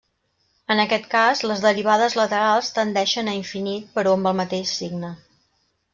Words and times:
En 0.75 0.79
aquest 0.83 1.03
cas, 1.11 1.43
les 1.51 1.61
derivades 1.65 2.17
laterals 2.21 2.73
tendeixen 2.79 3.29
a 3.29 3.37
infinit 3.43 3.95
però 3.99 4.19
amb 4.19 4.31
el 4.33 4.39
mateix 4.45 4.77
signe. 4.79 5.17